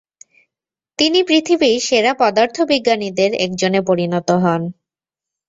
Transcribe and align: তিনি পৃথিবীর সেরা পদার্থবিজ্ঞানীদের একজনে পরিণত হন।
তিনি 0.99 1.19
পৃথিবীর 1.23 1.77
সেরা 1.81 2.11
পদার্থবিজ্ঞানীদের 2.13 3.31
একজনে 3.45 3.79
পরিণত 3.81 4.29
হন। 4.43 4.61